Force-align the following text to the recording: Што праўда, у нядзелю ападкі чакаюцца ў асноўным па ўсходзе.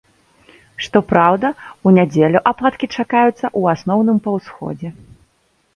Што 0.85 1.01
праўда, 1.11 1.47
у 1.89 1.93
нядзелю 1.97 2.39
ападкі 2.53 2.91
чакаюцца 2.95 3.37
ў 3.37 3.61
асноўным 3.77 4.17
па 4.27 4.37
ўсходзе. 4.41 4.89